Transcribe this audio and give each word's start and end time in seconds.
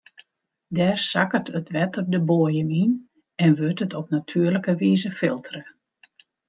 Dêr 0.75 0.97
sakket 1.11 1.47
it 1.59 1.67
wetter 1.75 2.05
de 2.13 2.19
boaiem 2.29 2.69
yn 2.83 2.91
en 3.43 3.55
wurdt 3.57 3.83
it 3.85 3.97
op 3.99 4.07
natuerlike 4.13 4.73
wize 4.81 5.11
filtere. 5.19 5.63